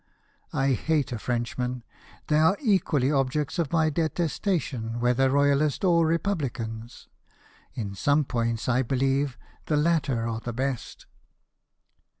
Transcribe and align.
I 0.51 0.73
hate 0.73 1.11
a 1.11 1.19
Frenchman; 1.19 1.83
they 2.25 2.39
are 2.39 2.57
equally 2.59 3.11
objects 3.11 3.59
of 3.59 3.71
my 3.71 3.91
detestation 3.91 4.99
whether 4.99 5.29
Royalists 5.29 5.85
or 5.85 6.07
Repubhcans; 6.07 7.05
in 7.75 7.93
some 7.93 8.25
points 8.25 8.67
I 8.67 8.81
believe 8.81 9.37
the 9.67 9.77
latter 9.77 10.27
are 10.27 10.39
the 10.39 10.53
best." 10.53 11.05